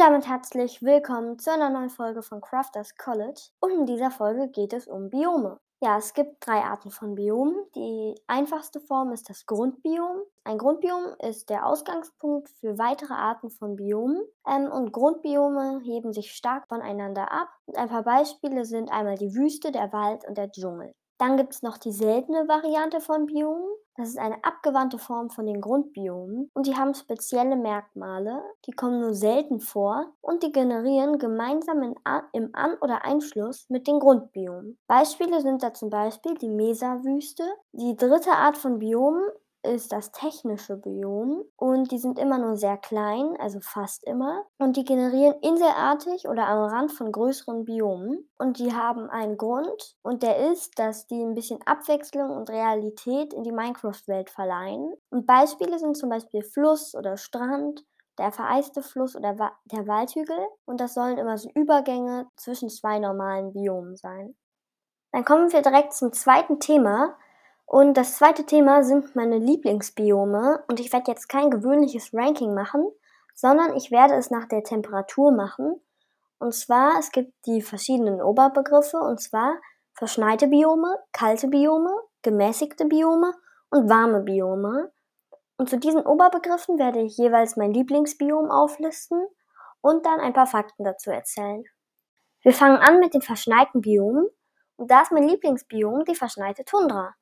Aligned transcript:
Und 0.00 0.06
damit 0.06 0.28
herzlich 0.28 0.82
willkommen 0.82 1.38
zu 1.38 1.52
einer 1.52 1.68
neuen 1.68 1.90
Folge 1.90 2.22
von 2.22 2.40
Crafters 2.40 2.96
College. 2.96 3.50
Und 3.60 3.70
in 3.70 3.84
dieser 3.84 4.10
Folge 4.10 4.48
geht 4.48 4.72
es 4.72 4.88
um 4.88 5.10
Biome. 5.10 5.60
Ja, 5.82 5.98
es 5.98 6.14
gibt 6.14 6.36
drei 6.40 6.62
Arten 6.62 6.90
von 6.90 7.16
Biomen. 7.16 7.54
Die 7.74 8.14
einfachste 8.26 8.80
Form 8.80 9.12
ist 9.12 9.28
das 9.28 9.44
Grundbiom. 9.44 10.22
Ein 10.42 10.56
Grundbiom 10.56 11.16
ist 11.28 11.50
der 11.50 11.66
Ausgangspunkt 11.66 12.48
für 12.48 12.78
weitere 12.78 13.12
Arten 13.12 13.50
von 13.50 13.76
Biomen. 13.76 14.22
Ähm, 14.48 14.72
und 14.72 14.92
Grundbiome 14.92 15.80
heben 15.84 16.14
sich 16.14 16.32
stark 16.32 16.66
voneinander 16.68 17.30
ab. 17.30 17.48
Und 17.66 17.76
ein 17.76 17.90
paar 17.90 18.04
Beispiele 18.04 18.64
sind 18.64 18.90
einmal 18.90 19.18
die 19.18 19.34
Wüste, 19.34 19.70
der 19.70 19.92
Wald 19.92 20.26
und 20.26 20.38
der 20.38 20.50
Dschungel. 20.50 20.94
Dann 21.18 21.36
gibt 21.36 21.52
es 21.52 21.60
noch 21.60 21.76
die 21.76 21.92
seltene 21.92 22.48
Variante 22.48 23.02
von 23.02 23.26
Biomen. 23.26 23.68
Das 23.96 24.08
ist 24.08 24.18
eine 24.18 24.42
abgewandte 24.44 24.98
Form 24.98 25.30
von 25.30 25.46
den 25.46 25.60
Grundbiomen 25.60 26.50
und 26.54 26.66
die 26.66 26.76
haben 26.76 26.94
spezielle 26.94 27.56
Merkmale, 27.56 28.42
die 28.66 28.72
kommen 28.72 29.00
nur 29.00 29.14
selten 29.14 29.60
vor 29.60 30.12
und 30.20 30.42
die 30.42 30.52
generieren 30.52 31.18
gemeinsam 31.18 31.82
in, 31.82 31.94
im 32.32 32.50
An- 32.54 32.78
oder 32.80 33.04
Einschluss 33.04 33.68
mit 33.68 33.86
den 33.86 34.00
Grundbiomen. 34.00 34.78
Beispiele 34.86 35.40
sind 35.40 35.62
da 35.62 35.74
zum 35.74 35.90
Beispiel 35.90 36.34
die 36.34 36.48
Mesa-Wüste. 36.48 37.44
Die 37.72 37.96
dritte 37.96 38.32
Art 38.32 38.56
von 38.56 38.78
Biomen 38.78 39.28
ist 39.62 39.92
das 39.92 40.12
technische 40.12 40.76
Biom 40.76 41.44
und 41.56 41.90
die 41.90 41.98
sind 41.98 42.18
immer 42.18 42.38
nur 42.38 42.56
sehr 42.56 42.76
klein, 42.76 43.36
also 43.38 43.60
fast 43.60 44.04
immer. 44.04 44.44
Und 44.58 44.76
die 44.76 44.84
generieren 44.84 45.34
inselartig 45.42 46.28
oder 46.28 46.46
am 46.46 46.64
Rand 46.64 46.92
von 46.92 47.12
größeren 47.12 47.64
Biomen. 47.64 48.28
Und 48.38 48.58
die 48.58 48.74
haben 48.74 49.10
einen 49.10 49.36
Grund 49.36 49.96
und 50.02 50.22
der 50.22 50.50
ist, 50.50 50.78
dass 50.78 51.06
die 51.06 51.22
ein 51.22 51.34
bisschen 51.34 51.60
Abwechslung 51.66 52.30
und 52.30 52.50
Realität 52.50 53.34
in 53.34 53.42
die 53.42 53.52
Minecraft-Welt 53.52 54.30
verleihen. 54.30 54.94
Und 55.10 55.26
Beispiele 55.26 55.78
sind 55.78 55.96
zum 55.96 56.08
Beispiel 56.08 56.42
Fluss 56.42 56.94
oder 56.94 57.16
Strand 57.16 57.84
der 58.18 58.32
vereiste 58.32 58.82
Fluss 58.82 59.16
oder 59.16 59.34
der 59.64 59.86
Waldhügel 59.86 60.38
und 60.66 60.80
das 60.80 60.94
sollen 60.94 61.16
immer 61.16 61.38
so 61.38 61.48
Übergänge 61.54 62.28
zwischen 62.36 62.68
zwei 62.68 62.98
normalen 62.98 63.52
Biomen 63.52 63.96
sein. 63.96 64.36
Dann 65.12 65.24
kommen 65.24 65.52
wir 65.52 65.62
direkt 65.62 65.94
zum 65.94 66.12
zweiten 66.12 66.60
Thema, 66.60 67.16
und 67.72 67.94
das 67.94 68.16
zweite 68.16 68.46
Thema 68.46 68.82
sind 68.82 69.14
meine 69.14 69.38
Lieblingsbiome. 69.38 70.64
Und 70.66 70.80
ich 70.80 70.92
werde 70.92 71.12
jetzt 71.12 71.28
kein 71.28 71.52
gewöhnliches 71.52 72.12
Ranking 72.12 72.52
machen, 72.52 72.84
sondern 73.32 73.76
ich 73.76 73.92
werde 73.92 74.14
es 74.14 74.28
nach 74.28 74.46
der 74.46 74.64
Temperatur 74.64 75.30
machen. 75.30 75.80
Und 76.40 76.52
zwar, 76.52 76.98
es 76.98 77.12
gibt 77.12 77.32
die 77.46 77.62
verschiedenen 77.62 78.20
Oberbegriffe, 78.20 78.96
und 78.96 79.20
zwar 79.20 79.54
verschneite 79.94 80.48
Biome, 80.48 80.98
kalte 81.12 81.46
Biome, 81.46 81.94
gemäßigte 82.22 82.86
Biome 82.86 83.34
und 83.70 83.88
warme 83.88 84.22
Biome. 84.22 84.90
Und 85.56 85.70
zu 85.70 85.78
diesen 85.78 86.04
Oberbegriffen 86.04 86.76
werde 86.76 87.00
ich 87.00 87.16
jeweils 87.18 87.56
mein 87.56 87.72
Lieblingsbiom 87.72 88.50
auflisten 88.50 89.24
und 89.80 90.04
dann 90.04 90.18
ein 90.18 90.32
paar 90.32 90.48
Fakten 90.48 90.82
dazu 90.82 91.12
erzählen. 91.12 91.62
Wir 92.42 92.52
fangen 92.52 92.78
an 92.78 92.98
mit 92.98 93.14
den 93.14 93.22
verschneiten 93.22 93.80
Biomen. 93.80 94.26
Und 94.74 94.90
da 94.90 95.02
ist 95.02 95.12
mein 95.12 95.28
Lieblingsbiom 95.28 96.04
die 96.04 96.16
verschneite 96.16 96.64
Tundra. 96.64 97.14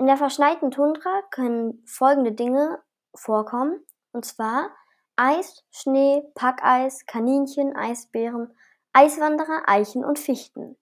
In 0.00 0.06
der 0.06 0.16
verschneiten 0.16 0.70
Tundra 0.70 1.20
können 1.30 1.84
folgende 1.84 2.32
Dinge 2.32 2.78
vorkommen, 3.14 3.84
und 4.12 4.24
zwar 4.24 4.70
Eis, 5.14 5.62
Schnee, 5.72 6.22
Packeis, 6.34 7.04
Kaninchen, 7.04 7.76
Eisbären, 7.76 8.56
Eiswanderer, 8.94 9.64
Eichen 9.66 10.02
und 10.02 10.18
Fichten. 10.18 10.78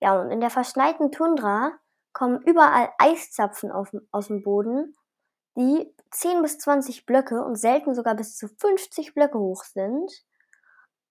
Ja, 0.00 0.18
und 0.18 0.30
in 0.30 0.40
der 0.40 0.48
verschneiten 0.48 1.12
Tundra 1.12 1.72
kommen 2.14 2.40
überall 2.46 2.88
Eiszapfen 2.96 3.70
auf, 3.70 3.90
aus 4.10 4.28
dem 4.28 4.42
Boden, 4.42 4.96
die 5.58 5.94
10 6.12 6.40
bis 6.40 6.56
20 6.56 7.04
Blöcke 7.04 7.44
und 7.44 7.56
selten 7.56 7.94
sogar 7.94 8.14
bis 8.14 8.38
zu 8.38 8.48
50 8.48 9.12
Blöcke 9.12 9.38
hoch 9.38 9.64
sind. 9.64 10.10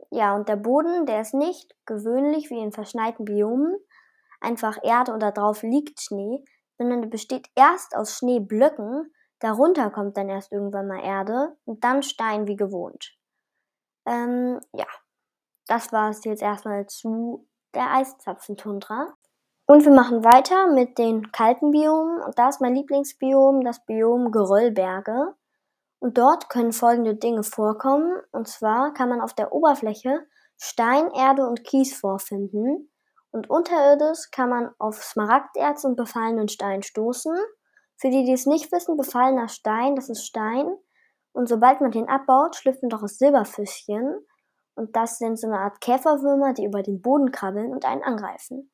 Ja, 0.09 0.35
und 0.35 0.49
der 0.49 0.55
Boden, 0.55 1.05
der 1.05 1.21
ist 1.21 1.35
nicht 1.35 1.75
gewöhnlich 1.85 2.49
wie 2.49 2.57
in 2.59 2.71
verschneiten 2.71 3.23
Biomen, 3.23 3.77
einfach 4.41 4.79
Erde 4.81 5.13
und 5.13 5.19
da 5.19 5.29
drauf 5.29 5.61
liegt 5.61 6.01
Schnee, 6.01 6.43
sondern 6.77 7.09
besteht 7.09 7.47
erst 7.55 7.95
aus 7.95 8.17
Schneeblöcken, 8.17 9.13
darunter 9.39 9.89
kommt 9.91 10.17
dann 10.17 10.29
erst 10.29 10.51
irgendwann 10.51 10.87
mal 10.87 11.03
Erde 11.03 11.57
und 11.65 11.83
dann 11.83 12.03
Stein 12.03 12.47
wie 12.47 12.55
gewohnt. 12.55 13.17
Ähm, 14.05 14.59
ja, 14.73 14.87
das 15.67 15.91
war 15.91 16.09
es 16.09 16.23
jetzt 16.23 16.41
erstmal 16.41 16.85
zu 16.87 17.47
der 17.73 17.91
Eiszapfentundra. 17.91 19.13
Und 19.67 19.83
wir 19.83 19.91
machen 19.91 20.23
weiter 20.23 20.67
mit 20.71 20.97
den 20.99 21.31
kalten 21.31 21.71
Biomen. 21.71 22.21
Und 22.21 22.37
da 22.37 22.49
ist 22.49 22.61
mein 22.61 22.75
Lieblingsbiom 22.75 23.63
das 23.63 23.83
Biom 23.85 24.31
Geröllberge. 24.31 25.33
Und 25.99 26.17
dort 26.19 26.49
können 26.49 26.71
folgende 26.71 27.15
Dinge 27.15 27.43
vorkommen. 27.43 28.21
Und 28.31 28.47
zwar 28.47 28.93
kann 28.93 29.09
man 29.09 29.21
auf 29.21 29.33
der 29.33 29.51
Oberfläche 29.51 30.25
Stein, 30.57 31.09
Erde 31.11 31.47
und 31.47 31.63
Kies 31.63 31.97
vorfinden. 31.97 32.91
Und 33.35 33.49
unterirdisch 33.49 34.31
kann 34.31 34.49
man 34.49 34.69
auf 34.79 35.03
Smaragderz 35.03 35.83
und 35.83 35.97
befallenen 35.97 36.47
Stein 36.47 36.83
stoßen. 36.83 37.35
Für 37.97 38.09
die, 38.09 38.23
die 38.23 38.31
es 38.31 38.45
nicht 38.45 38.71
wissen, 38.71 38.95
befallener 38.95 39.49
Stein, 39.49 39.97
das 39.97 40.07
ist 40.07 40.25
Stein. 40.25 40.73
Und 41.33 41.49
sobald 41.49 41.81
man 41.81 41.91
den 41.91 42.07
abbaut, 42.07 42.55
schlüpfen 42.55 42.87
daraus 42.87 43.17
Silberfischchen. 43.17 44.25
Und 44.75 44.95
das 44.95 45.17
sind 45.17 45.37
so 45.37 45.47
eine 45.47 45.59
Art 45.59 45.81
Käferwürmer, 45.81 46.53
die 46.53 46.63
über 46.63 46.81
den 46.81 47.01
Boden 47.01 47.33
krabbeln 47.33 47.73
und 47.73 47.83
einen 47.83 48.03
angreifen. 48.03 48.71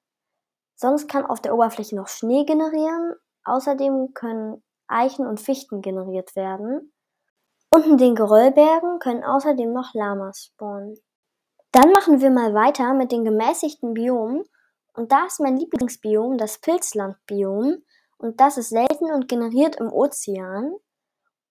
Sonst 0.76 1.10
kann 1.10 1.26
auf 1.26 1.42
der 1.42 1.56
Oberfläche 1.56 1.96
noch 1.96 2.08
Schnee 2.08 2.46
generieren. 2.46 3.16
Außerdem 3.44 4.14
können 4.14 4.64
Eichen 4.88 5.26
und 5.26 5.40
Fichten 5.40 5.82
generiert 5.82 6.36
werden. 6.36 6.94
Und 7.72 7.88
in 7.88 7.98
den 7.98 8.14
Geröllbergen 8.14 9.00
können 9.00 9.24
außerdem 9.24 9.74
noch 9.74 9.96
Lamas 9.96 10.52
spawnen. 10.54 11.00
Dann 11.72 11.92
machen 11.92 12.20
wir 12.20 12.32
mal 12.32 12.54
weiter 12.54 12.94
mit 12.94 13.12
den 13.12 13.24
gemäßigten 13.24 13.94
Biomen. 13.94 14.44
Und 14.94 15.12
da 15.12 15.26
ist 15.26 15.40
mein 15.40 15.58
Lieblingsbiom 15.58 16.38
das 16.38 16.60
Pilzlandbiom. 16.60 17.84
Und 18.18 18.40
das 18.42 18.58
ist 18.58 18.70
selten 18.70 19.12
und 19.12 19.28
generiert 19.28 19.78
im 19.78 19.92
Ozean. 19.92 20.76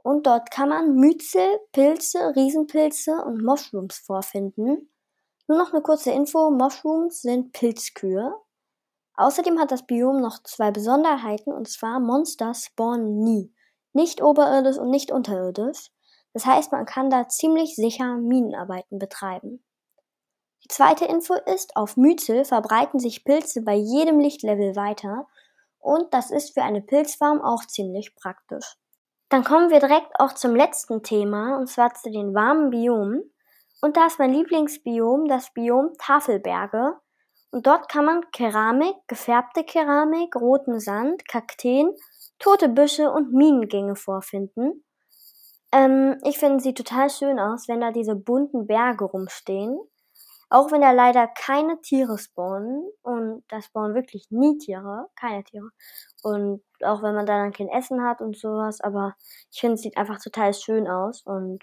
Und 0.03 0.27
dort 0.27 0.51
kann 0.51 0.69
man 0.69 0.95
Myzel, 0.95 1.61
Pilze, 1.73 2.35
Riesenpilze 2.37 3.23
und 3.25 3.43
Mushrooms 3.43 3.99
vorfinden. 3.99 4.91
Nur 5.49 5.59
noch 5.59 5.73
eine 5.73 5.83
kurze 5.83 6.11
Info, 6.11 6.51
Mushrooms 6.51 7.23
sind 7.23 7.53
Pilzkühe. 7.53 8.35
Außerdem 9.15 9.59
hat 9.59 9.71
das 9.73 9.87
Biom 9.87 10.21
noch 10.21 10.43
zwei 10.45 10.71
Besonderheiten, 10.71 11.53
und 11.53 11.69
zwar 11.69 11.99
Monster 11.99 12.55
spawnen 12.55 13.19
nie. 13.19 13.53
Nicht 13.93 14.23
oberirdisch 14.23 14.79
und 14.79 14.91
nicht 14.91 15.11
unterirdisch. 15.11 15.91
Das 16.33 16.47
heißt, 16.47 16.73
man 16.73 16.87
kann 16.87 17.11
da 17.11 17.29
ziemlich 17.29 17.75
sicher 17.75 18.17
Minenarbeiten 18.17 18.99
betreiben. 18.99 19.63
Die 20.65 20.69
zweite 20.69 21.05
Info 21.05 21.35
ist, 21.35 21.77
auf 21.77 21.97
Myzel 21.97 22.45
verbreiten 22.45 23.01
sich 23.01 23.25
Pilze 23.25 23.63
bei 23.63 23.75
jedem 23.75 24.21
Lichtlevel 24.21 24.77
weiter 24.77 25.27
und 25.79 26.13
das 26.13 26.31
ist 26.31 26.55
für 26.55 26.63
eine 26.63 26.83
Pilzfarm 26.83 27.41
auch 27.41 27.65
ziemlich 27.67 28.15
praktisch. 28.15 28.77
Dann 29.31 29.45
kommen 29.45 29.71
wir 29.71 29.81
direkt 29.81 30.19
auch 30.19 30.35
zum 30.35 30.55
letzten 30.55 31.03
Thema 31.03 31.57
und 31.57 31.69
zwar 31.69 31.95
zu 31.95 32.11
den 32.11 32.35
warmen 32.35 32.71
Biomen. 32.71 33.33
Und 33.81 33.97
da 33.97 34.07
ist 34.07 34.19
mein 34.19 34.33
Lieblingsbiom 34.33 35.29
das 35.29 35.53
Biom 35.55 35.93
Tafelberge. 35.99 36.99
Und 37.53 37.67
dort 37.67 37.89
kann 37.89 38.05
man 38.05 38.31
Keramik, 38.33 38.95
gefärbte 39.07 39.65
Keramik, 39.65 40.37
roten 40.37 40.79
Sand, 40.79 41.27
Kakteen, 41.27 41.95
tote 42.39 42.69
Büsche 42.69 43.11
und 43.11 43.33
Minengänge 43.33 43.97
vorfinden. 43.97 44.85
Ähm, 45.73 46.19
ich 46.25 46.39
finde 46.39 46.61
sie 46.61 46.75
total 46.75 47.09
schön 47.09 47.39
aus, 47.39 47.69
wenn 47.69 47.81
da 47.81 47.93
diese 47.93 48.17
bunten 48.17 48.67
Berge 48.67 49.05
rumstehen. 49.05 49.79
Auch 50.51 50.73
wenn 50.73 50.81
da 50.81 50.91
leider 50.91 51.29
keine 51.29 51.81
Tiere 51.81 52.19
spawnen 52.19 52.83
und 53.03 53.45
da 53.49 53.63
spawnen 53.63 53.95
wirklich 53.95 54.31
nie 54.31 54.59
Tiere, 54.59 55.07
keine 55.15 55.45
Tiere. 55.45 55.71
Und 56.23 56.63
auch 56.83 57.03
wenn 57.03 57.15
man 57.15 57.25
da 57.25 57.39
dann 57.39 57.53
kein 57.53 57.69
Essen 57.69 58.03
hat 58.03 58.21
und 58.21 58.37
sowas, 58.37 58.81
aber 58.81 59.15
ich 59.53 59.61
finde 59.61 59.75
es 59.75 59.83
sieht 59.83 59.97
einfach 59.97 60.21
total 60.21 60.53
schön 60.53 60.89
aus 60.89 61.23
und 61.23 61.63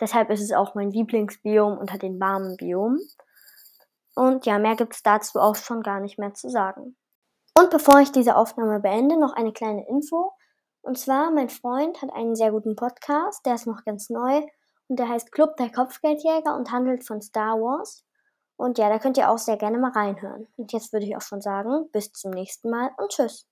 deshalb 0.00 0.30
ist 0.30 0.40
es 0.40 0.52
auch 0.52 0.76
mein 0.76 0.92
Lieblingsbiom 0.92 1.76
unter 1.76 1.98
den 1.98 2.20
warmen 2.20 2.56
Biomen. 2.56 3.00
Und 4.14 4.46
ja, 4.46 4.58
mehr 4.58 4.76
gibt 4.76 4.94
es 4.94 5.02
dazu 5.02 5.40
auch 5.40 5.56
schon 5.56 5.82
gar 5.82 5.98
nicht 5.98 6.18
mehr 6.18 6.32
zu 6.32 6.48
sagen. 6.48 6.96
Und 7.58 7.70
bevor 7.70 7.98
ich 8.00 8.12
diese 8.12 8.36
Aufnahme 8.36 8.78
beende, 8.78 9.18
noch 9.18 9.32
eine 9.34 9.52
kleine 9.52 9.86
Info. 9.88 10.32
Und 10.80 10.98
zwar, 10.98 11.30
mein 11.32 11.48
Freund 11.48 12.00
hat 12.02 12.12
einen 12.12 12.36
sehr 12.36 12.52
guten 12.52 12.76
Podcast, 12.76 13.44
der 13.46 13.54
ist 13.54 13.66
noch 13.66 13.84
ganz 13.84 14.10
neu 14.10 14.42
und 14.88 14.98
der 14.98 15.08
heißt 15.08 15.32
Club 15.32 15.56
der 15.56 15.70
Kopfgeldjäger 15.70 16.54
und 16.54 16.70
handelt 16.70 17.06
von 17.06 17.20
Star 17.20 17.56
Wars. 17.60 18.04
Und 18.62 18.78
ja, 18.78 18.88
da 18.88 19.00
könnt 19.00 19.16
ihr 19.16 19.28
auch 19.28 19.38
sehr 19.38 19.56
gerne 19.56 19.76
mal 19.76 19.90
reinhören. 19.90 20.46
Und 20.56 20.72
jetzt 20.72 20.92
würde 20.92 21.04
ich 21.04 21.16
auch 21.16 21.20
schon 21.20 21.40
sagen, 21.42 21.90
bis 21.90 22.12
zum 22.12 22.30
nächsten 22.30 22.70
Mal 22.70 22.92
und 22.96 23.10
tschüss. 23.10 23.51